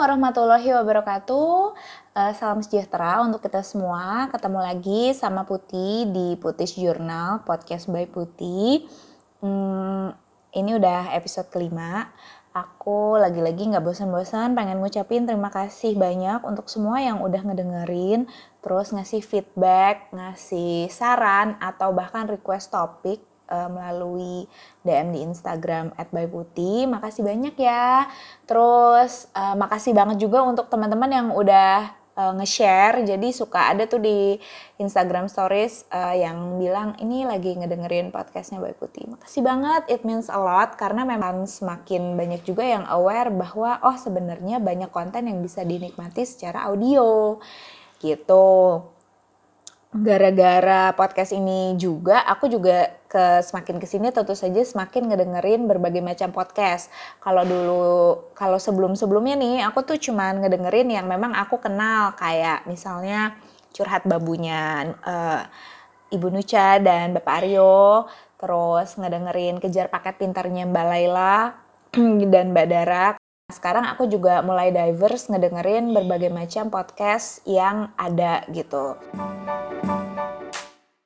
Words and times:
warahmatullahi 0.00 0.72
wabarakatuh. 0.80 1.76
Uh, 2.16 2.32
salam 2.32 2.64
sejahtera 2.64 3.20
untuk 3.20 3.44
kita 3.44 3.60
semua. 3.60 4.32
Ketemu 4.32 4.58
lagi 4.64 5.12
sama 5.12 5.44
Putih 5.44 6.08
di 6.08 6.40
Putih 6.40 6.72
Journal 6.72 7.44
Podcast 7.44 7.84
by 7.92 8.08
Putih. 8.08 8.88
Hmm, 9.44 10.16
ini 10.56 10.80
udah 10.80 11.12
episode 11.12 11.52
kelima. 11.52 12.08
Aku 12.56 13.20
lagi-lagi 13.20 13.68
nggak 13.68 13.84
bosan-bosan 13.84 14.56
pengen 14.56 14.80
ngucapin 14.80 15.28
terima 15.28 15.52
kasih 15.52 15.94
banyak 16.00 16.48
untuk 16.48 16.72
semua 16.72 17.04
yang 17.04 17.20
udah 17.20 17.44
ngedengerin, 17.44 18.24
terus 18.64 18.96
ngasih 18.96 19.20
feedback, 19.20 20.08
ngasih 20.16 20.88
saran 20.88 21.60
atau 21.60 21.92
bahkan 21.92 22.24
request 22.24 22.72
topik 22.72 23.20
uh, 23.50 23.68
melalui 23.68 24.46
DM 24.86 25.12
di 25.12 25.20
Instagram 25.26 25.92
@byputi. 26.14 26.86
Makasih 26.86 27.26
banyak 27.26 27.58
ya. 27.58 28.06
Terus 28.46 29.28
uh, 29.34 29.58
makasih 29.58 29.92
banget 29.92 30.22
juga 30.22 30.46
untuk 30.46 30.70
teman-teman 30.70 31.10
yang 31.10 31.28
udah 31.34 32.00
uh, 32.20 32.32
nge-share. 32.38 33.02
Jadi 33.04 33.28
suka 33.34 33.72
ada 33.72 33.84
tuh 33.88 34.00
di 34.02 34.36
Instagram 34.76 35.26
Stories 35.26 35.88
uh, 35.92 36.14
yang 36.16 36.60
bilang 36.60 36.96
ini 37.00 37.24
lagi 37.24 37.56
ngedengerin 37.56 38.12
podcastnya 38.12 38.60
By 38.60 38.76
Putih. 38.76 39.08
Makasih 39.08 39.42
banget, 39.44 39.82
it 39.88 40.02
means 40.04 40.28
a 40.28 40.40
lot 40.40 40.76
karena 40.76 41.08
memang 41.08 41.44
semakin 41.48 42.16
banyak 42.16 42.44
juga 42.44 42.64
yang 42.64 42.84
aware 42.88 43.32
bahwa 43.32 43.80
oh 43.84 43.96
sebenarnya 43.96 44.60
banyak 44.60 44.92
konten 44.92 45.28
yang 45.28 45.40
bisa 45.40 45.64
dinikmati 45.64 46.24
secara 46.28 46.68
audio 46.68 47.40
gitu 48.00 48.80
gara-gara 49.90 50.94
podcast 50.94 51.34
ini 51.34 51.74
juga 51.74 52.22
aku 52.22 52.46
juga 52.46 52.94
ke 53.10 53.42
semakin 53.42 53.82
ke 53.82 53.90
sini 53.90 54.14
tentu 54.14 54.38
saja 54.38 54.62
semakin 54.62 55.10
ngedengerin 55.10 55.66
berbagai 55.66 55.98
macam 55.98 56.30
podcast. 56.30 56.94
Kalau 57.18 57.42
dulu 57.42 57.82
kalau 58.38 58.62
sebelum-sebelumnya 58.62 59.34
nih 59.34 59.56
aku 59.66 59.82
tuh 59.82 59.98
cuman 59.98 60.46
ngedengerin 60.46 60.94
yang 60.94 61.10
memang 61.10 61.34
aku 61.34 61.58
kenal 61.58 62.14
kayak 62.14 62.70
misalnya 62.70 63.34
curhat 63.74 64.06
babunya 64.06 64.94
uh, 65.02 65.42
Ibu 66.14 66.30
Nucha 66.30 66.78
dan 66.78 67.14
Bapak 67.14 67.42
Aryo, 67.42 68.06
terus 68.38 68.94
ngedengerin 68.94 69.58
kejar 69.58 69.90
paket 69.90 70.22
pintarnya 70.22 70.70
Mbak 70.70 70.86
Laila 70.86 71.34
dan 72.34 72.54
Mbak 72.54 72.66
Dara. 72.70 73.06
Sekarang 73.50 73.82
aku 73.90 74.06
juga 74.06 74.38
mulai 74.46 74.70
diverse 74.70 75.26
ngedengerin 75.26 75.90
berbagai 75.90 76.30
macam 76.30 76.70
podcast 76.70 77.42
yang 77.42 77.90
ada 77.98 78.46
gitu 78.54 78.94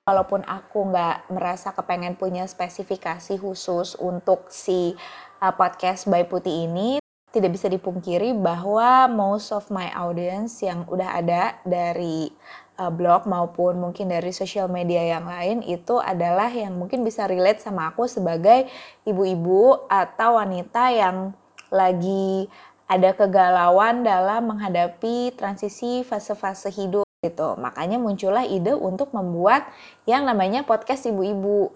walaupun 0.04 0.44
aku 0.44 0.92
nggak 0.92 1.32
merasa 1.32 1.72
kepengen 1.72 2.20
punya 2.20 2.44
spesifikasi 2.44 3.40
khusus 3.40 3.96
untuk 3.96 4.52
si 4.52 4.92
uh, 5.40 5.52
podcast 5.56 6.04
by 6.12 6.28
Putih 6.28 6.68
ini, 6.68 7.00
tidak 7.32 7.56
bisa 7.56 7.72
dipungkiri 7.72 8.36
bahwa 8.36 9.08
most 9.08 9.48
of 9.48 9.64
my 9.72 9.88
audience 9.96 10.60
yang 10.60 10.84
udah 10.92 11.08
ada 11.08 11.56
dari 11.64 12.28
uh, 12.76 12.92
blog 12.92 13.24
maupun 13.24 13.80
mungkin 13.80 14.12
dari 14.12 14.28
sosial 14.28 14.68
media 14.68 15.00
yang 15.16 15.24
lain 15.24 15.64
itu 15.64 15.96
adalah 15.96 16.52
yang 16.52 16.76
mungkin 16.76 17.00
bisa 17.00 17.24
relate 17.24 17.64
sama 17.64 17.88
aku 17.88 18.04
sebagai 18.04 18.68
ibu-ibu 19.08 19.88
atau 19.88 20.36
wanita 20.36 20.92
yang 20.92 21.32
lagi 21.72 22.52
ada 22.84 23.16
kegalauan 23.16 24.04
dalam 24.04 24.52
menghadapi 24.52 25.32
transisi 25.32 26.04
fase-fase 26.04 26.68
hidup 26.68 27.03
gitu. 27.24 27.56
Makanya 27.56 27.96
muncullah 27.96 28.44
ide 28.44 28.76
untuk 28.76 29.16
membuat 29.16 29.64
yang 30.04 30.28
namanya 30.28 30.60
podcast 30.68 31.08
ibu-ibu. 31.08 31.72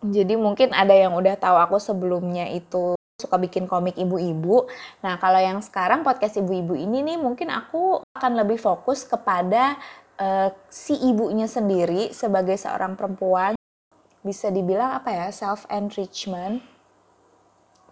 Jadi 0.00 0.34
mungkin 0.40 0.72
ada 0.72 0.96
yang 0.96 1.12
udah 1.12 1.36
tahu 1.36 1.56
aku 1.60 1.76
sebelumnya 1.76 2.48
itu 2.48 2.96
suka 3.16 3.40
bikin 3.40 3.64
komik 3.64 3.96
ibu-ibu. 3.96 4.68
Nah, 5.00 5.16
kalau 5.16 5.40
yang 5.40 5.64
sekarang 5.64 6.04
podcast 6.04 6.36
ibu-ibu 6.36 6.76
ini 6.76 7.00
nih 7.00 7.18
mungkin 7.18 7.48
aku 7.48 8.04
akan 8.12 8.32
lebih 8.36 8.60
fokus 8.60 9.08
kepada 9.08 9.80
uh, 10.20 10.52
si 10.68 10.96
ibunya 11.00 11.48
sendiri 11.48 12.12
sebagai 12.12 12.60
seorang 12.60 12.94
perempuan 12.94 13.56
bisa 14.20 14.52
dibilang 14.52 15.00
apa 15.00 15.10
ya 15.14 15.26
self 15.32 15.64
enrichment. 15.72 16.60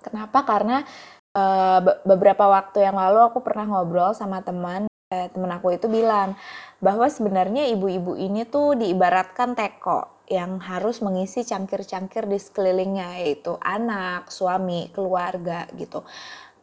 Kenapa? 0.05 0.45
Karena 0.45 0.85
uh, 1.33 1.81
beberapa 2.05 2.45
waktu 2.45 2.85
yang 2.85 3.01
lalu 3.01 3.25
aku 3.25 3.41
pernah 3.41 3.65
ngobrol 3.65 4.13
sama 4.13 4.45
teman 4.45 4.85
temen 5.33 5.51
aku 5.51 5.75
itu 5.75 5.87
bilang 5.91 6.39
bahwa 6.83 7.09
sebenarnya 7.09 7.69
ibu-ibu 7.73 8.15
ini 8.19 8.45
tuh 8.45 8.77
diibaratkan 8.77 9.57
teko 9.57 10.25
yang 10.29 10.57
harus 10.61 11.05
mengisi 11.05 11.45
cangkir-cangkir 11.45 12.25
di 12.25 12.41
sekelilingnya 12.41 13.21
yaitu 13.21 13.61
anak, 13.61 14.33
suami, 14.33 14.89
keluarga 14.93 15.69
gitu. 15.77 16.01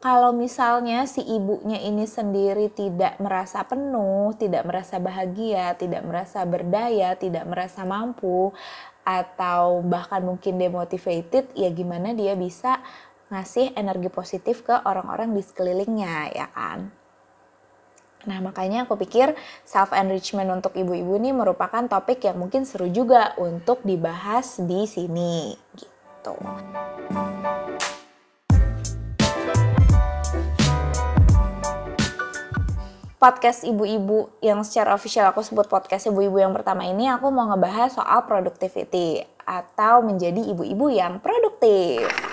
Kalau 0.02 0.34
misalnya 0.34 1.06
si 1.06 1.22
ibunya 1.22 1.78
ini 1.78 2.10
sendiri 2.10 2.74
tidak 2.74 3.22
merasa 3.22 3.62
penuh, 3.62 4.34
tidak 4.34 4.66
merasa 4.66 4.98
bahagia, 4.98 5.78
tidak 5.78 6.02
merasa 6.02 6.42
berdaya, 6.42 7.14
tidak 7.14 7.46
merasa 7.46 7.86
mampu, 7.86 8.50
atau 9.06 9.86
bahkan 9.86 10.26
mungkin 10.26 10.58
demotivated, 10.58 11.54
ya 11.54 11.70
gimana 11.70 12.18
dia 12.18 12.34
bisa 12.34 12.82
ngasih 13.30 13.78
energi 13.78 14.10
positif 14.10 14.66
ke 14.66 14.74
orang-orang 14.74 15.38
di 15.38 15.42
sekelilingnya, 15.46 16.34
ya 16.34 16.50
kan? 16.50 16.90
Nah, 18.30 18.38
makanya 18.38 18.86
aku 18.86 19.02
pikir 19.02 19.34
self 19.66 19.98
enrichment 19.98 20.50
untuk 20.54 20.78
ibu-ibu 20.78 21.18
ini 21.18 21.34
merupakan 21.34 21.82
topik 21.90 22.22
yang 22.22 22.38
mungkin 22.38 22.70
seru 22.70 22.86
juga 22.94 23.34
untuk 23.42 23.82
dibahas 23.82 24.62
di 24.62 24.86
sini 24.86 25.58
gitu. 25.74 26.36
Podcast 33.22 33.62
ibu-ibu 33.62 34.34
yang 34.42 34.66
secara 34.66 34.98
official 34.98 35.30
aku 35.30 35.46
sebut 35.46 35.70
podcast 35.70 36.10
ibu-ibu 36.10 36.42
yang 36.42 36.58
pertama 36.58 36.90
ini 36.90 37.06
aku 37.06 37.30
mau 37.30 37.54
ngebahas 37.54 37.94
soal 37.94 38.26
productivity 38.26 39.22
atau 39.46 40.02
menjadi 40.02 40.42
ibu-ibu 40.42 40.90
yang 40.90 41.22
produktif 41.22 42.31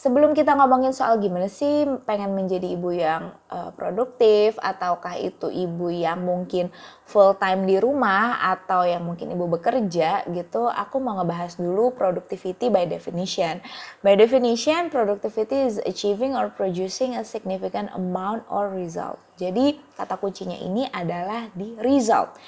sebelum 0.00 0.32
kita 0.32 0.56
ngomongin 0.56 0.96
soal 0.96 1.20
gimana 1.20 1.44
sih 1.44 1.84
pengen 2.08 2.32
menjadi 2.32 2.72
ibu 2.72 2.88
yang 2.88 3.36
uh, 3.52 3.68
produktif 3.76 4.56
ataukah 4.56 5.20
itu 5.20 5.52
ibu 5.52 5.92
yang 5.92 6.24
mungkin 6.24 6.72
full 7.04 7.36
time 7.36 7.68
di 7.68 7.76
rumah 7.76 8.40
atau 8.40 8.88
yang 8.88 9.04
mungkin 9.04 9.28
ibu 9.28 9.44
bekerja 9.44 10.24
gitu, 10.32 10.72
aku 10.72 10.96
mau 11.04 11.20
ngebahas 11.20 11.60
dulu 11.60 11.92
productivity 11.92 12.72
by 12.72 12.88
definition. 12.88 13.60
By 14.00 14.16
definition, 14.16 14.88
productivity 14.88 15.68
is 15.68 15.76
achieving 15.84 16.32
or 16.32 16.48
producing 16.48 17.20
a 17.20 17.22
significant 17.26 17.92
amount 17.92 18.48
or 18.48 18.72
result. 18.72 19.20
Jadi 19.36 19.76
kata 20.00 20.16
kuncinya 20.16 20.56
ini 20.56 20.88
adalah 20.88 21.52
di 21.52 21.76
result 21.76 22.40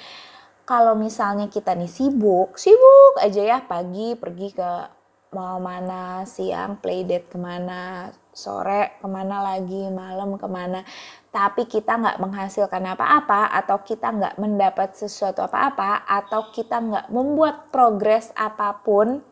kalau 0.63 0.95
misalnya 0.95 1.51
kita 1.51 1.75
nih 1.75 1.91
sibuk, 1.91 2.55
sibuk 2.55 3.19
aja 3.19 3.43
ya 3.43 3.59
pagi 3.59 4.15
pergi 4.15 4.55
ke 4.55 5.02
mau 5.33 5.57
mana, 5.57 6.23
siang 6.23 6.79
playdate 6.79 7.27
ke 7.27 7.37
mana, 7.37 8.13
sore 8.33 8.97
ke 9.01 9.07
mana 9.09 9.41
lagi, 9.41 9.89
malam 9.89 10.37
ke 10.37 10.47
mana. 10.47 10.85
Tapi 11.33 11.65
kita 11.65 11.97
nggak 11.97 12.17
menghasilkan 12.21 12.93
apa-apa 12.93 13.49
atau 13.51 13.81
kita 13.81 14.13
nggak 14.13 14.35
mendapat 14.37 14.93
sesuatu 14.93 15.41
apa-apa 15.45 16.05
atau 16.05 16.49
kita 16.53 16.77
nggak 16.77 17.05
membuat 17.09 17.73
progres 17.73 18.29
apa 18.37 18.77
pun 18.85 19.25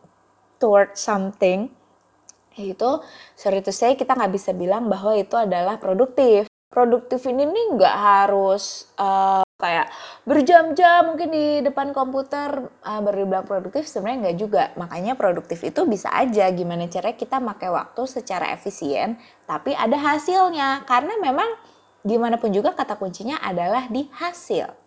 toward 0.58 0.94
something, 0.98 1.70
itu 2.58 2.90
sorry 3.34 3.64
to 3.64 3.72
say 3.72 3.96
kita 3.96 4.12
nggak 4.12 4.34
bisa 4.34 4.52
bilang 4.52 4.86
bahwa 4.86 5.16
itu 5.16 5.34
adalah 5.38 5.80
produktif. 5.80 6.46
Produktif 6.72 7.24
ini 7.28 7.44
nih 7.44 7.66
nggak 7.76 7.96
harus 8.00 8.88
uh, 8.96 9.44
kayak 9.62 9.86
berjam-jam 10.26 11.14
mungkin 11.14 11.30
di 11.30 11.46
depan 11.62 11.94
komputer 11.94 12.66
uh, 12.82 12.98
baru 12.98 13.22
dibilang 13.22 13.46
produktif 13.46 13.86
sebenarnya 13.86 14.18
nggak 14.26 14.38
juga. 14.42 14.62
Makanya 14.74 15.14
produktif 15.14 15.62
itu 15.62 15.86
bisa 15.86 16.10
aja 16.10 16.50
gimana 16.50 16.90
caranya 16.90 17.14
kita 17.14 17.38
pakai 17.38 17.70
waktu 17.70 18.02
secara 18.10 18.50
efisien 18.50 19.14
tapi 19.46 19.70
ada 19.78 19.94
hasilnya. 19.94 20.82
Karena 20.90 21.14
memang 21.22 21.46
gimana 22.02 22.42
pun 22.42 22.50
juga 22.50 22.74
kata 22.74 22.98
kuncinya 22.98 23.38
adalah 23.38 23.86
di 23.86 24.10
hasil. 24.18 24.82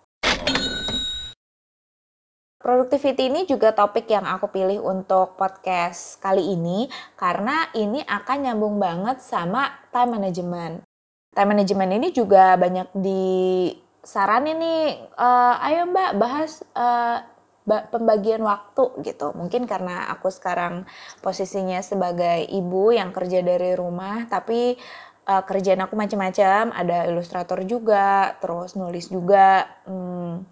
Productivity 2.65 3.29
ini 3.29 3.45
juga 3.45 3.77
topik 3.77 4.09
yang 4.09 4.25
aku 4.25 4.49
pilih 4.49 4.81
untuk 4.81 5.37
podcast 5.37 6.17
kali 6.17 6.57
ini 6.57 6.89
karena 7.13 7.69
ini 7.77 8.01
akan 8.01 8.37
nyambung 8.41 8.81
banget 8.81 9.21
sama 9.21 9.69
time 9.93 10.17
management. 10.17 10.81
Time 11.29 11.49
management 11.53 11.91
ini 11.93 12.09
juga 12.09 12.57
banyak 12.57 12.89
di 12.97 13.69
saranin 14.05 14.61
nih, 14.61 14.85
uh, 15.17 15.65
ayo 15.65 15.89
Mbak 15.89 16.11
bahas 16.21 16.61
uh, 16.77 17.25
pembagian 17.65 18.45
waktu 18.45 19.01
gitu. 19.01 19.33
Mungkin 19.33 19.65
karena 19.65 20.05
aku 20.13 20.29
sekarang 20.29 20.85
posisinya 21.25 21.81
sebagai 21.81 22.45
ibu 22.53 22.93
yang 22.93 23.09
kerja 23.09 23.41
dari 23.41 23.73
rumah, 23.73 24.29
tapi 24.29 24.77
uh, 25.25 25.41
kerjaan 25.41 25.81
aku 25.81 25.97
macam-macam. 25.97 26.69
Ada 26.71 27.09
ilustrator 27.09 27.65
juga, 27.65 28.37
terus 28.37 28.77
nulis 28.77 29.09
juga. 29.09 29.65
Hmm, 29.89 30.45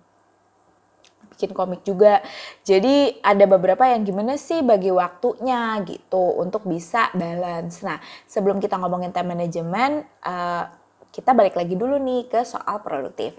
bikin 1.34 1.54
komik 1.54 1.82
juga. 1.82 2.22
Jadi 2.62 3.22
ada 3.22 3.46
beberapa 3.50 3.90
yang 3.90 4.06
gimana 4.06 4.38
sih 4.38 4.62
bagi 4.62 4.94
waktunya 4.94 5.82
gitu 5.86 6.38
untuk 6.38 6.66
bisa 6.70 7.10
balance. 7.18 7.82
Nah 7.82 7.98
sebelum 8.30 8.62
kita 8.62 8.78
ngomongin 8.78 9.10
time 9.10 9.34
management, 9.34 10.06
uh, 10.24 10.83
kita 11.14 11.38
balik 11.38 11.54
lagi 11.54 11.78
dulu 11.78 12.02
nih 12.02 12.26
ke 12.26 12.42
soal 12.42 12.82
produktif 12.82 13.38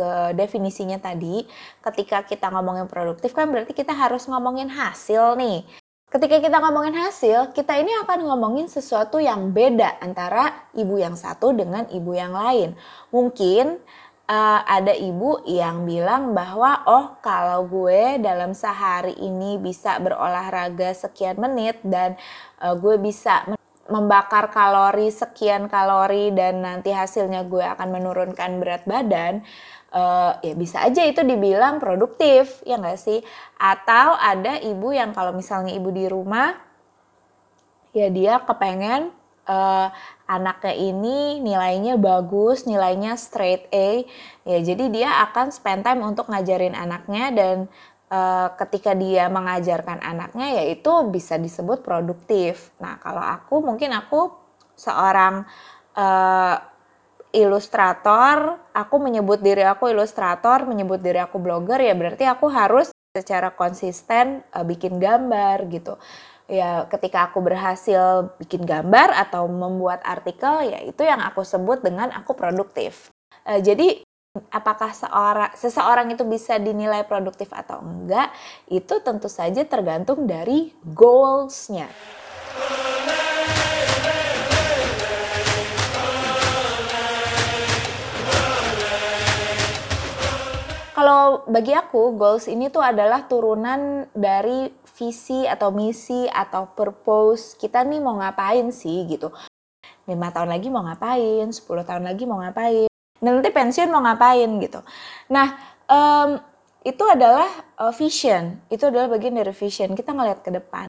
ke 0.00 0.32
definisinya 0.32 0.96
tadi, 0.96 1.44
ketika 1.84 2.24
kita 2.24 2.48
ngomongin 2.48 2.88
produktif 2.88 3.36
kan 3.36 3.52
berarti 3.52 3.76
kita 3.76 3.92
harus 3.92 4.24
ngomongin 4.24 4.72
hasil 4.72 5.36
nih. 5.36 5.68
Ketika 6.10 6.42
kita 6.42 6.58
ngomongin 6.58 6.96
hasil, 6.98 7.54
kita 7.54 7.78
ini 7.78 7.94
akan 8.02 8.26
ngomongin 8.26 8.66
sesuatu 8.66 9.22
yang 9.22 9.54
beda 9.54 10.00
antara 10.02 10.66
ibu 10.74 10.98
yang 10.98 11.14
satu 11.14 11.54
dengan 11.54 11.86
ibu 11.86 12.10
yang 12.16 12.34
lain. 12.34 12.74
Mungkin 13.14 13.78
uh, 14.26 14.60
ada 14.66 14.90
ibu 14.90 15.38
yang 15.46 15.86
bilang 15.86 16.34
bahwa 16.34 16.82
oh 16.90 17.14
kalau 17.22 17.62
gue 17.70 18.18
dalam 18.18 18.58
sehari 18.58 19.14
ini 19.22 19.54
bisa 19.62 20.02
berolahraga 20.02 20.90
sekian 20.98 21.38
menit 21.38 21.78
dan 21.86 22.18
uh, 22.58 22.74
gue 22.74 22.98
bisa 22.98 23.46
membakar 23.90 24.48
kalori 24.54 25.10
sekian 25.10 25.66
kalori 25.66 26.30
dan 26.30 26.62
nanti 26.62 26.94
hasilnya 26.94 27.44
gue 27.50 27.62
akan 27.62 27.88
menurunkan 27.90 28.62
berat 28.62 28.86
badan 28.86 29.42
uh, 29.92 30.38
ya 30.40 30.54
bisa 30.54 30.86
aja 30.86 31.02
itu 31.04 31.20
dibilang 31.26 31.82
produktif 31.82 32.62
ya 32.62 32.78
nggak 32.78 32.98
sih? 32.98 33.20
Atau 33.58 34.16
ada 34.16 34.62
ibu 34.62 34.94
yang 34.94 35.10
kalau 35.12 35.34
misalnya 35.34 35.74
ibu 35.74 35.90
di 35.90 36.06
rumah 36.06 36.54
ya 37.90 38.06
dia 38.06 38.38
kepengen 38.46 39.10
uh, 39.50 39.88
anaknya 40.30 40.74
ini 40.78 41.42
nilainya 41.42 41.98
bagus 41.98 42.62
nilainya 42.70 43.18
straight 43.18 43.66
A 43.74 44.06
ya 44.46 44.58
jadi 44.62 44.84
dia 44.86 45.10
akan 45.26 45.50
spend 45.50 45.82
time 45.82 46.06
untuk 46.06 46.30
ngajarin 46.30 46.78
anaknya 46.78 47.34
dan 47.34 47.56
ketika 48.58 48.90
dia 48.90 49.30
mengajarkan 49.30 50.02
anaknya 50.02 50.58
ya 50.58 50.64
itu 50.66 50.90
bisa 51.14 51.38
disebut 51.38 51.86
produktif 51.86 52.74
nah 52.82 52.98
kalau 52.98 53.22
aku 53.22 53.62
mungkin 53.62 53.94
aku 53.94 54.34
seorang 54.80 55.44
uh, 55.94 56.56
ilustrator, 57.30 58.58
aku 58.72 58.96
menyebut 58.98 59.38
diri 59.44 59.62
aku 59.62 59.92
ilustrator, 59.92 60.66
menyebut 60.66 60.98
diri 60.98 61.20
aku 61.20 61.36
blogger 61.36 61.78
ya 61.78 61.94
berarti 61.94 62.24
aku 62.26 62.48
harus 62.48 62.90
secara 63.12 63.52
konsisten 63.52 64.40
uh, 64.56 64.64
bikin 64.64 64.96
gambar 64.96 65.68
gitu. 65.68 66.00
Ya 66.50 66.90
ketika 66.90 67.30
aku 67.30 67.38
berhasil 67.46 68.34
bikin 68.42 68.66
gambar 68.66 69.14
atau 69.14 69.46
membuat 69.46 70.02
artikel 70.02 70.66
ya 70.66 70.82
itu 70.82 71.06
yang 71.06 71.22
aku 71.22 71.46
sebut 71.46 71.78
dengan 71.78 72.10
aku 72.10 72.34
produktif. 72.34 73.14
Jadi 73.46 74.02
apakah 74.30 74.94
seorang 74.94 75.50
seseorang 75.58 76.06
itu 76.14 76.22
bisa 76.22 76.54
dinilai 76.54 77.02
produktif 77.02 77.50
atau 77.50 77.82
enggak 77.82 78.30
itu 78.70 79.02
tentu 79.02 79.26
saja 79.26 79.66
tergantung 79.66 80.22
dari 80.22 80.70
goalsnya. 80.86 81.90
Kalau 90.94 91.48
bagi 91.48 91.72
aku 91.74 92.14
goals 92.14 92.46
ini 92.46 92.70
tuh 92.70 92.84
adalah 92.84 93.26
turunan 93.26 94.06
dari 94.14 94.70
visi 94.94 95.48
atau 95.48 95.72
misi 95.74 96.28
atau 96.30 96.70
purpose 96.70 97.58
kita 97.58 97.82
nih 97.82 97.98
mau 97.98 98.20
ngapain 98.20 98.70
sih 98.70 99.10
gitu. 99.10 99.32
lima 100.10 100.34
tahun 100.34 100.50
lagi 100.50 100.66
mau 100.74 100.82
ngapain, 100.82 101.46
10 101.54 101.86
tahun 101.86 102.02
lagi 102.02 102.26
mau 102.26 102.42
ngapain, 102.42 102.89
nanti 103.20 103.48
pensiun 103.52 103.92
mau 103.92 104.02
ngapain 104.04 104.50
gitu. 104.60 104.80
Nah, 105.32 105.56
um, 105.86 106.40
itu 106.84 107.04
adalah 107.04 107.48
uh, 107.76 107.92
vision, 107.92 108.56
itu 108.72 108.88
adalah 108.88 109.08
bagian 109.12 109.36
dari 109.36 109.52
vision. 109.52 109.92
Kita 109.92 110.16
ngeliat 110.16 110.40
ke 110.40 110.50
depan. 110.52 110.88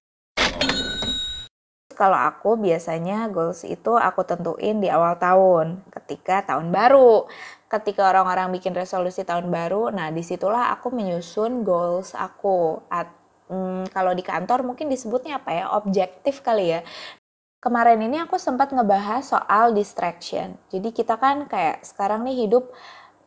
Kalau 1.91 2.17
aku 2.17 2.57
biasanya 2.57 3.29
goals 3.29 3.61
itu 3.61 3.93
aku 3.93 4.25
tentuin 4.25 4.81
di 4.81 4.89
awal 4.89 5.21
tahun, 5.21 5.85
ketika 5.93 6.41
tahun 6.49 6.73
baru 6.73 7.29
ketika 7.71 8.11
orang-orang 8.11 8.51
bikin 8.51 8.75
resolusi 8.75 9.23
tahun 9.23 9.47
baru, 9.47 9.95
nah 9.95 10.11
di 10.11 10.19
situlah 10.19 10.75
aku 10.75 10.91
menyusun 10.91 11.63
goals 11.63 12.11
aku. 12.11 12.83
At, 12.91 13.07
hmm, 13.47 13.87
kalau 13.95 14.11
di 14.11 14.19
kantor 14.27 14.67
mungkin 14.67 14.91
disebutnya 14.91 15.39
apa 15.39 15.55
ya, 15.55 15.65
objektif 15.71 16.43
kali 16.43 16.75
ya. 16.75 16.83
Kemarin 17.61 18.01
ini 18.01 18.17
aku 18.17 18.41
sempat 18.41 18.73
ngebahas 18.73 19.21
soal 19.21 19.69
distraction. 19.77 20.57
Jadi 20.73 20.89
kita 20.89 21.13
kan 21.21 21.45
kayak 21.45 21.85
sekarang 21.85 22.25
nih 22.25 22.49
hidup 22.49 22.73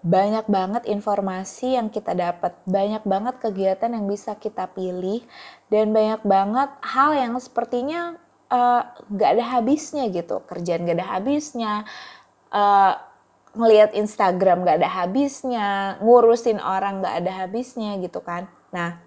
banyak 0.03 0.51
banget 0.51 0.91
informasi 0.91 1.79
yang 1.79 1.87
kita 1.87 2.19
dapat, 2.19 2.59
banyak 2.67 3.07
banget 3.07 3.39
kegiatan 3.39 3.95
yang 3.95 4.11
bisa 4.11 4.35
kita 4.35 4.67
pilih, 4.75 5.23
dan 5.71 5.95
banyak 5.95 6.19
banget 6.27 6.67
hal 6.83 7.15
yang 7.15 7.39
sepertinya 7.39 8.19
uh, 8.51 8.83
gak 9.15 9.39
ada 9.39 9.45
habisnya 9.55 10.11
gitu, 10.11 10.43
kerjaan 10.51 10.83
gak 10.83 10.99
ada 10.99 11.09
habisnya, 11.15 11.87
uh, 12.51 12.99
ngelihat 13.55 13.95
Instagram 13.95 14.67
gak 14.67 14.83
ada 14.83 14.91
habisnya, 14.91 15.95
ngurusin 16.03 16.59
orang 16.59 17.07
gak 17.07 17.23
ada 17.23 17.47
habisnya 17.47 17.97
gitu 18.03 18.19
kan. 18.19 18.51
Nah, 18.75 18.99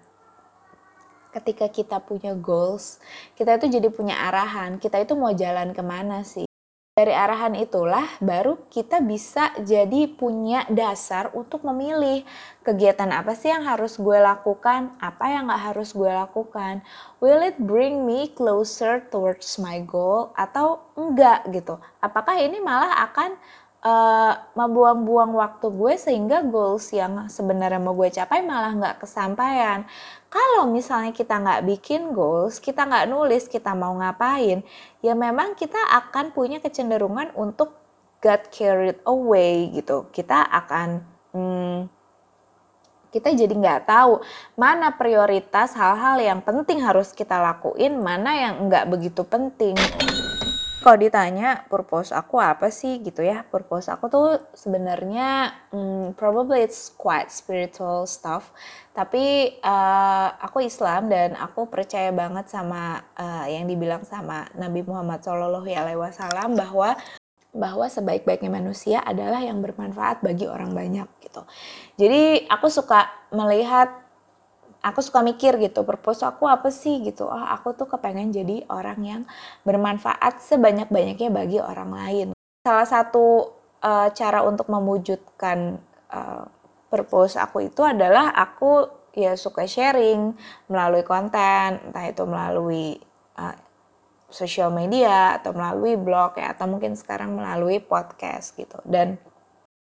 ketika 1.32 1.68
kita 1.68 2.00
punya 2.02 2.32
goals, 2.34 2.98
kita 3.38 3.56
itu 3.60 3.80
jadi 3.80 3.88
punya 3.92 4.16
arahan, 4.28 4.80
kita 4.80 5.00
itu 5.02 5.12
mau 5.14 5.32
jalan 5.32 5.76
ke 5.76 5.82
mana 5.84 6.24
sih. 6.24 6.48
Dari 6.98 7.14
arahan 7.14 7.54
itulah 7.54 8.10
baru 8.18 8.58
kita 8.74 8.98
bisa 8.98 9.54
jadi 9.62 10.10
punya 10.10 10.66
dasar 10.66 11.30
untuk 11.30 11.62
memilih 11.62 12.26
kegiatan 12.66 13.06
apa 13.14 13.38
sih 13.38 13.54
yang 13.54 13.62
harus 13.62 14.02
gue 14.02 14.18
lakukan, 14.18 14.98
apa 14.98 15.30
yang 15.30 15.46
gak 15.46 15.62
harus 15.70 15.94
gue 15.94 16.10
lakukan. 16.10 16.82
Will 17.22 17.38
it 17.38 17.54
bring 17.62 18.02
me 18.02 18.34
closer 18.34 18.98
towards 19.14 19.62
my 19.62 19.78
goal 19.86 20.34
atau 20.34 20.82
enggak 20.98 21.46
gitu. 21.54 21.78
Apakah 22.02 22.34
ini 22.42 22.58
malah 22.58 23.06
akan 23.06 23.38
uh, 23.82 24.34
membuang-buang 24.58 25.34
waktu 25.38 25.66
gue 25.70 25.94
sehingga 25.98 26.42
goals 26.46 26.90
yang 26.90 27.30
sebenarnya 27.30 27.78
mau 27.78 27.94
gue 27.94 28.10
capai 28.10 28.42
malah 28.42 28.74
nggak 28.74 28.96
kesampaian. 29.04 29.86
Kalau 30.28 30.68
misalnya 30.68 31.14
kita 31.14 31.40
nggak 31.40 31.64
bikin 31.64 32.12
goals, 32.12 32.60
kita 32.60 32.84
nggak 32.84 33.08
nulis 33.08 33.48
kita 33.48 33.72
mau 33.72 33.96
ngapain, 33.96 34.60
ya 35.00 35.14
memang 35.16 35.56
kita 35.56 35.78
akan 36.04 36.36
punya 36.36 36.60
kecenderungan 36.60 37.32
untuk 37.32 37.72
get 38.20 38.52
carried 38.52 39.00
away 39.08 39.72
gitu. 39.72 40.04
Kita 40.12 40.44
akan 40.44 40.88
hmm, 41.32 41.78
kita 43.08 43.32
jadi 43.32 43.54
nggak 43.56 43.88
tahu 43.88 44.20
mana 44.52 44.92
prioritas 44.92 45.72
hal-hal 45.72 46.20
yang 46.20 46.40
penting 46.44 46.84
harus 46.84 47.16
kita 47.16 47.40
lakuin, 47.40 47.96
mana 47.96 48.36
yang 48.36 48.68
nggak 48.68 48.84
begitu 48.84 49.24
penting 49.24 49.80
kalau 50.78 50.96
ditanya 50.96 51.66
purpose 51.66 52.14
aku 52.14 52.38
apa 52.38 52.70
sih 52.70 53.02
gitu 53.02 53.22
ya 53.22 53.42
purpose 53.42 53.90
aku 53.90 54.06
tuh 54.06 54.26
sebenarnya 54.54 55.50
hmm, 55.74 56.14
probably 56.14 56.62
it's 56.62 56.94
quite 56.94 57.28
spiritual 57.34 58.06
stuff 58.06 58.54
tapi 58.94 59.54
uh, 59.62 60.34
aku 60.38 60.66
Islam 60.66 61.10
dan 61.10 61.34
aku 61.38 61.66
percaya 61.66 62.10
banget 62.14 62.50
sama 62.50 63.02
uh, 63.18 63.46
yang 63.46 63.66
dibilang 63.66 64.02
sama 64.06 64.46
Nabi 64.54 64.82
Muhammad 64.86 65.22
Shallallahu 65.22 65.66
Alaihi 65.70 65.98
Wasallam 65.98 66.54
bahwa 66.58 66.98
bahwa 67.54 67.88
sebaik-baiknya 67.88 68.52
manusia 68.52 68.98
adalah 69.02 69.40
yang 69.40 69.58
bermanfaat 69.64 70.20
bagi 70.20 70.44
orang 70.44 70.76
banyak 70.76 71.08
gitu. 71.24 71.42
Jadi 71.96 72.44
aku 72.46 72.68
suka 72.68 73.08
melihat 73.32 73.88
aku 74.82 75.00
suka 75.02 75.20
mikir 75.20 75.58
gitu 75.58 75.82
purpose 75.82 76.22
aku 76.22 76.46
apa 76.46 76.70
sih? 76.70 77.02
gitu. 77.02 77.26
Oh 77.26 77.44
aku 77.44 77.74
tuh 77.74 77.90
kepengen 77.90 78.30
jadi 78.30 78.64
orang 78.70 79.00
yang 79.02 79.22
bermanfaat 79.66 80.42
sebanyak-banyaknya 80.42 81.30
bagi 81.30 81.58
orang 81.58 81.90
lain. 81.90 82.28
Salah 82.62 82.86
satu 82.86 83.54
uh, 83.82 84.08
cara 84.14 84.42
untuk 84.46 84.70
mewujudkan 84.70 85.78
uh, 86.10 86.44
purpose 86.88 87.36
aku 87.36 87.68
itu 87.68 87.84
adalah 87.84 88.32
aku 88.32 88.88
ya 89.12 89.34
suka 89.34 89.66
sharing 89.66 90.32
melalui 90.70 91.02
konten 91.02 91.80
entah 91.90 92.06
itu 92.06 92.24
melalui 92.24 92.96
uh, 93.36 93.56
sosial 94.28 94.68
media 94.68 95.40
atau 95.40 95.56
melalui 95.56 95.96
blog 95.96 96.36
ya 96.36 96.52
atau 96.52 96.68
mungkin 96.68 96.94
sekarang 96.94 97.32
melalui 97.32 97.80
podcast 97.80 98.52
gitu. 98.54 98.76
Dan 98.84 99.16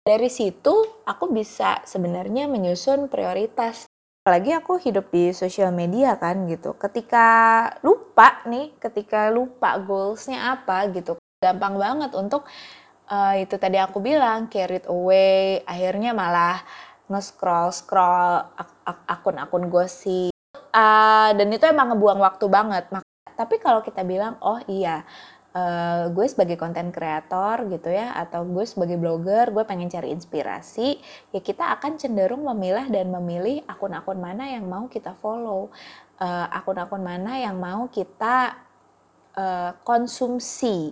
dari 0.03 0.27
situ 0.27 0.99
aku 1.07 1.31
bisa 1.31 1.79
sebenarnya 1.85 2.49
menyusun 2.49 3.07
prioritas 3.07 3.87
apalagi 4.23 4.55
aku 4.55 4.79
hidup 4.79 5.11
di 5.11 5.35
sosial 5.35 5.75
media 5.75 6.15
kan 6.15 6.47
gitu. 6.47 6.79
Ketika 6.79 7.27
lupa 7.83 8.39
nih 8.47 8.71
ketika 8.79 9.27
lupa 9.27 9.75
goalsnya 9.83 10.55
apa 10.55 10.87
gitu. 10.95 11.19
Gampang 11.43 11.75
banget 11.75 12.15
untuk 12.15 12.47
uh, 13.11 13.35
itu 13.35 13.59
tadi 13.59 13.75
aku 13.83 13.99
bilang 13.99 14.47
carried 14.47 14.87
away. 14.87 15.59
Akhirnya 15.67 16.15
malah 16.15 16.63
nge-scroll 17.11 17.75
scroll 17.75 18.47
akun-akun 19.11 19.67
gosip. 19.67 20.31
Uh, 20.71 21.35
dan 21.35 21.51
itu 21.51 21.67
emang 21.67 21.91
ngebuang 21.91 22.23
waktu 22.23 22.47
banget. 22.47 22.87
Tapi 23.35 23.59
kalau 23.59 23.83
kita 23.83 24.07
bilang 24.07 24.39
oh 24.39 24.63
iya 24.71 25.03
uh, 25.53 26.09
gue 26.11 26.25
sebagai 26.27 26.57
konten 26.57 26.89
kreator 26.89 27.69
gitu 27.69 27.89
ya 27.93 28.13
atau 28.17 28.43
gue 28.43 28.65
sebagai 28.65 28.97
blogger 28.97 29.53
gue 29.53 29.63
pengen 29.63 29.87
cari 29.87 30.11
inspirasi 30.11 30.97
ya 31.31 31.39
kita 31.39 31.73
akan 31.79 31.97
cenderung 32.01 32.43
memilah 32.43 32.89
dan 32.89 33.13
memilih 33.13 33.61
akun-akun 33.69 34.19
mana 34.19 34.49
yang 34.49 34.65
mau 34.65 34.89
kita 34.89 35.13
follow 35.21 35.69
uh, 36.19 36.47
akun-akun 36.51 37.01
mana 37.01 37.39
yang 37.39 37.55
mau 37.57 37.87
kita 37.87 38.57
uh, 39.37 39.71
konsumsi 39.85 40.89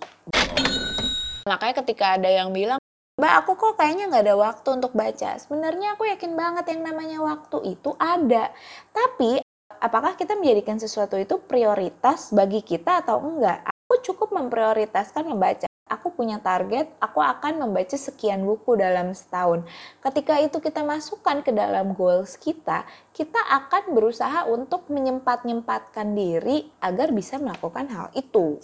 makanya 1.49 1.81
ketika 1.81 2.15
ada 2.21 2.29
yang 2.29 2.53
bilang 2.53 2.77
Mbak, 3.19 3.33
aku 3.43 3.51
kok 3.53 3.77
kayaknya 3.77 4.09
nggak 4.09 4.23
ada 4.23 4.35
waktu 4.39 4.69
untuk 4.81 4.97
baca. 4.97 5.37
Sebenarnya 5.37 5.93
aku 5.93 6.09
yakin 6.09 6.33
banget 6.33 6.73
yang 6.73 6.81
namanya 6.81 7.21
waktu 7.21 7.77
itu 7.77 7.93
ada. 8.01 8.49
Tapi, 8.89 9.43
apakah 9.77 10.17
kita 10.17 10.33
menjadikan 10.33 10.81
sesuatu 10.81 11.21
itu 11.21 11.37
prioritas 11.45 12.33
bagi 12.33 12.65
kita 12.65 13.05
atau 13.05 13.21
enggak? 13.21 13.70
Aku 13.91 14.15
cukup 14.15 14.31
memprioritaskan 14.31 15.35
membaca. 15.35 15.67
Aku 15.91 16.15
punya 16.15 16.39
target, 16.39 16.87
aku 17.03 17.19
akan 17.19 17.59
membaca 17.59 17.99
sekian 17.99 18.39
buku 18.47 18.79
dalam 18.79 19.11
setahun. 19.11 19.67
Ketika 19.99 20.39
itu 20.39 20.63
kita 20.63 20.79
masukkan 20.87 21.43
ke 21.43 21.51
dalam 21.51 21.91
goals 21.91 22.39
kita, 22.39 22.87
kita 23.11 23.35
akan 23.51 23.91
berusaha 23.91 24.47
untuk 24.47 24.87
menyempat-nyempatkan 24.87 26.15
diri 26.15 26.71
agar 26.79 27.11
bisa 27.11 27.35
melakukan 27.35 27.91
hal 27.91 28.07
itu. 28.15 28.63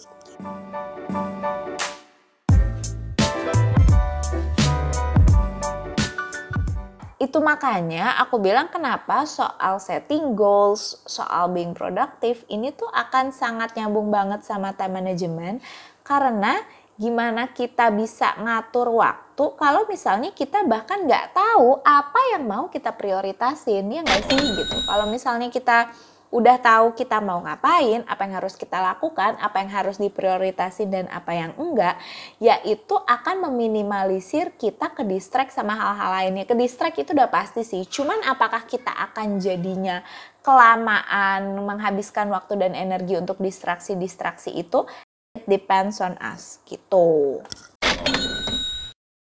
Itu 7.18 7.42
makanya 7.42 8.14
aku 8.22 8.38
bilang 8.38 8.70
kenapa 8.70 9.26
soal 9.26 9.82
setting 9.82 10.38
goals, 10.38 11.02
soal 11.02 11.50
being 11.50 11.74
productive 11.74 12.46
ini 12.46 12.70
tuh 12.70 12.86
akan 12.94 13.34
sangat 13.34 13.74
nyambung 13.74 14.06
banget 14.14 14.46
sama 14.46 14.70
time 14.78 15.02
management. 15.02 15.58
Karena 16.06 16.54
gimana 16.94 17.50
kita 17.50 17.90
bisa 17.90 18.38
ngatur 18.38 18.90
waktu 18.90 19.44
kalau 19.54 19.86
misalnya 19.90 20.34
kita 20.34 20.62
bahkan 20.66 21.06
nggak 21.06 21.30
tahu 21.34 21.78
apa 21.82 22.20
yang 22.34 22.46
mau 22.46 22.66
kita 22.70 22.94
prioritasin 22.94 23.86
ya 23.86 24.02
nggak 24.06 24.22
sih 24.30 24.38
gitu. 24.54 24.76
Kalau 24.86 25.10
misalnya 25.10 25.50
kita 25.50 25.90
udah 26.28 26.60
tahu 26.60 26.92
kita 26.92 27.24
mau 27.24 27.40
ngapain, 27.40 28.04
apa 28.04 28.20
yang 28.28 28.34
harus 28.36 28.52
kita 28.52 28.76
lakukan, 28.76 29.40
apa 29.40 29.64
yang 29.64 29.70
harus 29.72 29.96
diprioritaskan 29.96 30.88
dan 30.92 31.06
apa 31.08 31.32
yang 31.32 31.52
enggak, 31.56 31.96
yaitu 32.36 32.96
akan 33.00 33.48
meminimalisir 33.48 34.52
kita 34.60 34.92
ke 34.92 35.08
distract 35.08 35.56
sama 35.56 35.72
hal-hal 35.72 36.10
lainnya. 36.12 36.44
Ke 36.44 36.52
distract 36.52 37.00
itu 37.00 37.16
udah 37.16 37.32
pasti 37.32 37.64
sih, 37.64 37.88
cuman 37.88 38.20
apakah 38.28 38.68
kita 38.68 38.92
akan 38.92 39.40
jadinya 39.40 40.04
kelamaan 40.44 41.64
menghabiskan 41.64 42.28
waktu 42.28 42.60
dan 42.60 42.72
energi 42.76 43.16
untuk 43.16 43.40
distraksi-distraksi 43.40 44.52
itu, 44.52 44.84
it 45.32 45.48
depends 45.48 46.04
on 46.04 46.12
us 46.20 46.60
gitu. 46.68 47.40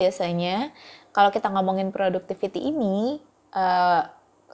Biasanya 0.02 0.74
kalau 1.14 1.30
kita 1.30 1.54
ngomongin 1.54 1.94
productivity 1.94 2.74
ini, 2.74 3.22
uh, 3.54 4.04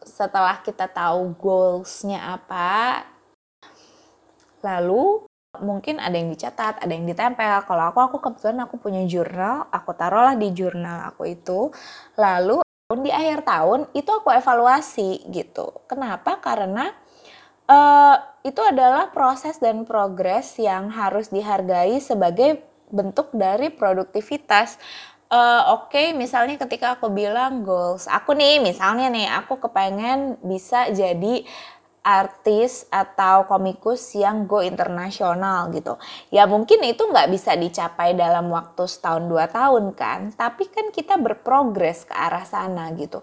setelah 0.02 0.60
kita 0.66 0.90
tahu 0.90 1.34
goalsnya 1.38 2.38
apa, 2.38 3.06
lalu 4.66 5.26
mungkin 5.60 6.00
ada 6.00 6.16
yang 6.16 6.32
dicatat, 6.32 6.80
ada 6.80 6.92
yang 6.92 7.04
ditempel. 7.04 7.66
Kalau 7.68 7.84
aku, 7.92 8.00
aku 8.00 8.18
kebetulan 8.24 8.60
aku 8.66 8.76
punya 8.80 9.04
jurnal, 9.06 9.68
aku 9.70 9.92
taruhlah 9.94 10.38
di 10.38 10.50
jurnal 10.56 11.12
aku 11.12 11.28
itu. 11.28 11.70
Lalu 12.16 12.64
di 13.00 13.12
akhir 13.12 13.48
tahun 13.48 13.88
itu 13.96 14.10
aku 14.12 14.32
evaluasi 14.32 15.28
gitu. 15.32 15.72
Kenapa? 15.88 16.40
Karena 16.44 16.92
uh, 17.68 18.16
itu 18.44 18.60
adalah 18.60 19.14
proses 19.14 19.62
dan 19.64 19.88
progres 19.88 20.60
yang 20.60 20.92
harus 20.92 21.32
dihargai 21.32 22.00
sebagai 22.04 22.64
bentuk 22.92 23.32
dari 23.32 23.72
produktivitas 23.72 24.76
uh, 25.32 25.62
oke 25.74 25.90
okay, 25.90 26.12
misalnya 26.12 26.60
ketika 26.60 27.00
aku 27.00 27.08
bilang 27.10 27.64
goals 27.64 28.06
aku 28.12 28.36
nih 28.36 28.60
misalnya 28.60 29.08
nih 29.08 29.28
aku 29.40 29.58
kepengen 29.64 30.38
bisa 30.44 30.92
jadi 30.92 31.48
artis 32.02 32.90
atau 32.90 33.46
komikus 33.46 34.18
yang 34.18 34.50
go 34.50 34.66
internasional 34.66 35.70
gitu. 35.70 36.02
Ya 36.34 36.50
mungkin 36.50 36.82
itu 36.82 37.06
nggak 37.06 37.30
bisa 37.30 37.54
dicapai 37.54 38.18
dalam 38.18 38.50
waktu 38.50 38.90
setahun 38.90 39.30
dua 39.30 39.46
tahun 39.46 39.94
kan, 39.94 40.34
tapi 40.34 40.66
kan 40.66 40.90
kita 40.90 41.22
berprogres 41.22 42.10
ke 42.10 42.14
arah 42.18 42.42
sana 42.42 42.90
gitu 42.98 43.22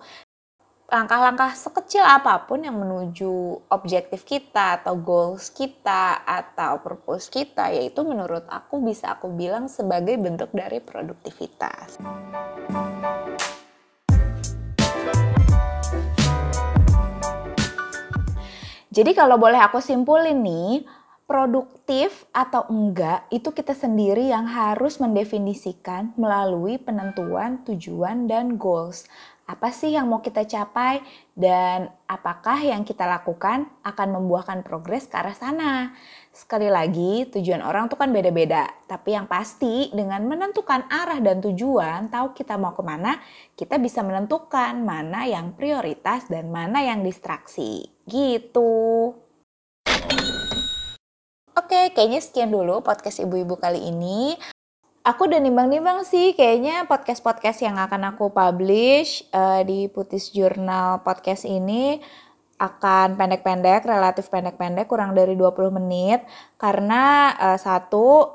langkah-langkah 0.88 1.52
sekecil 1.52 2.00
apa 2.00 2.48
pun 2.48 2.64
yang 2.64 2.80
menuju 2.80 3.60
objektif 3.68 4.24
kita 4.24 4.80
atau 4.80 4.96
goals 4.96 5.52
kita 5.52 6.24
atau 6.24 6.80
purpose 6.80 7.28
kita 7.28 7.68
yaitu 7.68 8.00
menurut 8.08 8.48
aku 8.48 8.80
bisa 8.80 9.12
aku 9.12 9.28
bilang 9.28 9.68
sebagai 9.68 10.16
bentuk 10.16 10.48
dari 10.56 10.80
produktivitas. 10.80 12.00
Jadi 18.88 19.12
kalau 19.12 19.36
boleh 19.36 19.60
aku 19.60 19.84
simpulin 19.84 20.40
nih, 20.40 20.88
produktif 21.28 22.24
atau 22.32 22.64
enggak 22.72 23.28
itu 23.28 23.52
kita 23.52 23.76
sendiri 23.76 24.32
yang 24.32 24.48
harus 24.48 24.96
mendefinisikan 24.96 26.16
melalui 26.16 26.80
penentuan 26.80 27.60
tujuan 27.68 28.24
dan 28.24 28.56
goals 28.56 29.04
apa 29.48 29.72
sih 29.72 29.96
yang 29.96 30.12
mau 30.12 30.20
kita 30.20 30.44
capai 30.44 31.00
dan 31.32 31.88
apakah 32.04 32.60
yang 32.60 32.84
kita 32.84 33.08
lakukan 33.08 33.64
akan 33.80 34.08
membuahkan 34.20 34.60
progres 34.60 35.08
ke 35.08 35.16
arah 35.16 35.32
sana. 35.32 35.96
Sekali 36.28 36.68
lagi, 36.68 37.24
tujuan 37.32 37.64
orang 37.64 37.88
tuh 37.88 37.96
kan 37.96 38.12
beda-beda, 38.12 38.68
tapi 38.84 39.16
yang 39.16 39.24
pasti 39.24 39.88
dengan 39.96 40.28
menentukan 40.28 40.84
arah 40.92 41.16
dan 41.24 41.40
tujuan, 41.40 42.12
tahu 42.12 42.36
kita 42.36 42.60
mau 42.60 42.76
ke 42.76 42.84
mana, 42.84 43.16
kita 43.56 43.80
bisa 43.80 44.04
menentukan 44.04 44.84
mana 44.84 45.24
yang 45.24 45.56
prioritas 45.56 46.28
dan 46.28 46.52
mana 46.52 46.84
yang 46.84 47.00
distraksi. 47.00 47.88
Gitu. 48.04 49.16
Oke, 51.56 51.90
kayaknya 51.96 52.20
sekian 52.20 52.52
dulu 52.52 52.84
podcast 52.84 53.24
ibu-ibu 53.24 53.56
kali 53.56 53.88
ini 53.88 54.36
aku 55.08 55.24
udah 55.24 55.40
nimbang-nimbang 55.40 56.04
sih 56.04 56.36
kayaknya 56.36 56.84
podcast-podcast 56.84 57.64
yang 57.64 57.80
akan 57.80 58.12
aku 58.12 58.28
publish 58.28 59.24
uh, 59.32 59.64
di 59.64 59.88
Putis 59.88 60.28
Jurnal 60.36 61.00
podcast 61.00 61.48
ini 61.48 61.96
akan 62.60 63.16
pendek-pendek, 63.16 63.88
relatif 63.88 64.28
pendek-pendek, 64.28 64.84
kurang 64.84 65.16
dari 65.16 65.32
20 65.32 65.78
menit. 65.80 66.20
Karena 66.60 67.32
uh, 67.38 67.56
satu 67.56 68.34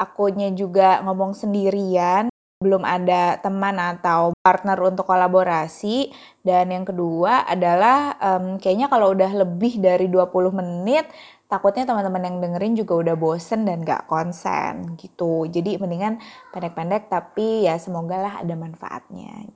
akunya 0.00 0.50
juga 0.50 0.98
ngomong 1.04 1.36
sendirian, 1.36 2.32
belum 2.58 2.82
ada 2.82 3.38
teman 3.38 3.76
atau 3.78 4.34
partner 4.42 4.80
untuk 4.82 5.06
kolaborasi. 5.06 6.10
Dan 6.42 6.74
yang 6.74 6.88
kedua 6.88 7.46
adalah 7.46 8.18
um, 8.18 8.56
kayaknya 8.58 8.90
kalau 8.90 9.12
udah 9.14 9.30
lebih 9.46 9.78
dari 9.78 10.10
20 10.10 10.58
menit 10.58 11.06
takutnya 11.50 11.82
teman-teman 11.82 12.22
yang 12.22 12.36
dengerin 12.38 12.74
juga 12.78 12.94
udah 13.02 13.16
bosen 13.18 13.66
dan 13.66 13.82
gak 13.82 14.06
konsen 14.06 14.94
gitu. 14.94 15.50
Jadi 15.50 15.82
mendingan 15.82 16.22
pendek-pendek 16.54 17.10
tapi 17.10 17.66
ya 17.66 17.74
semoga 17.74 18.22
lah 18.22 18.34
ada 18.38 18.54
manfaatnya. 18.54 19.50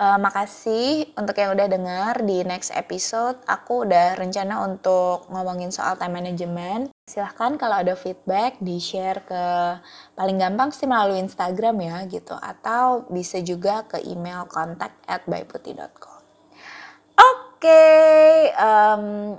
Uh, 0.00 0.16
makasih 0.18 1.12
untuk 1.20 1.36
yang 1.36 1.52
udah 1.52 1.68
denger 1.68 2.14
di 2.24 2.42
next 2.48 2.72
episode. 2.72 3.36
Aku 3.44 3.84
udah 3.84 4.16
rencana 4.16 4.64
untuk 4.64 5.28
ngomongin 5.28 5.68
soal 5.68 6.00
time 6.00 6.16
management. 6.16 6.88
Silahkan 7.04 7.60
kalau 7.60 7.84
ada 7.84 7.92
feedback 7.92 8.56
di 8.64 8.80
share 8.80 9.20
ke 9.28 9.44
paling 10.16 10.40
gampang 10.40 10.72
sih 10.72 10.88
melalui 10.88 11.20
Instagram 11.20 11.76
ya 11.84 11.96
gitu. 12.08 12.32
Atau 12.40 13.04
bisa 13.12 13.44
juga 13.44 13.84
ke 13.84 14.00
email 14.00 14.48
contact 14.48 14.96
at 15.04 15.28
byputih.com. 15.28 16.24
Oke, 17.14 17.70
okay, 17.70 18.50
um, 18.58 19.38